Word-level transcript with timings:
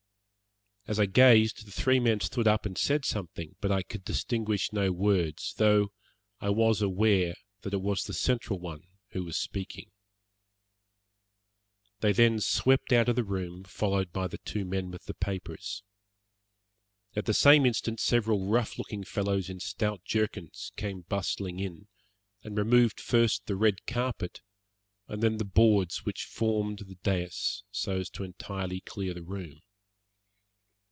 As 0.87 0.99
I 0.99 1.05
gazed 1.05 1.65
the 1.67 1.71
three 1.71 1.99
men 1.99 2.19
stood 2.19 2.47
up 2.47 2.65
and 2.65 2.75
said 2.77 3.05
something, 3.05 3.55
but 3.61 3.71
I 3.71 3.83
could 3.83 4.03
distinguish 4.03 4.73
no 4.73 4.91
words, 4.91 5.53
though 5.55 5.93
I 6.41 6.49
was 6.49 6.81
aware 6.81 7.35
that 7.61 7.73
it 7.73 7.81
was 7.83 8.03
the 8.03 8.13
central 8.15 8.59
one 8.59 8.81
who 9.09 9.23
was 9.23 9.37
speaking. 9.37 9.91
They 11.99 12.11
then 12.11 12.39
swept 12.39 12.91
out 12.91 13.07
of 13.07 13.15
the 13.15 13.23
room, 13.23 13.63
followed 13.63 14.11
by 14.11 14.27
the 14.27 14.39
two 14.39 14.65
men 14.65 14.89
with 14.89 15.05
the 15.05 15.13
papers. 15.13 15.83
At 17.15 17.25
the 17.25 17.33
same 17.33 17.65
instant 17.67 17.99
several 17.99 18.47
rough 18.49 18.79
looking 18.79 19.03
fellows 19.03 19.49
in 19.51 19.59
stout 19.59 20.03
jerkins 20.03 20.73
came 20.75 21.01
bustling 21.01 21.59
in 21.59 21.87
and 22.43 22.57
removed 22.57 22.99
first 22.99 23.45
the 23.45 23.55
red 23.55 23.85
carpet, 23.85 24.41
and 25.07 25.21
then 25.21 25.37
the 25.37 25.45
boards 25.45 26.05
which 26.05 26.25
formed 26.25 26.79
the 26.79 26.95
dais, 26.95 27.63
so 27.69 27.97
as 27.99 28.09
to 28.09 28.23
entirely 28.23 28.81
clear 28.81 29.13
the 29.13 29.21
room. 29.23 29.61